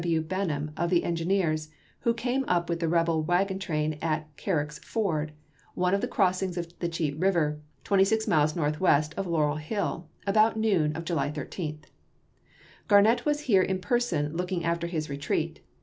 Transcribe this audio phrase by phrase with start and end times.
[0.01, 0.21] W.
[0.21, 1.69] Benham of the engineers,
[2.01, 5.31] which came up with the rebel wagon train at Carrick's Ford,
[5.75, 10.57] one of the crossings of Cheat River, twenty six miles northwest of Laurel Hill, about
[10.57, 11.81] noon of July 13.
[11.83, 11.87] G
[12.89, 15.59] arnett was here in person looking after his retreat.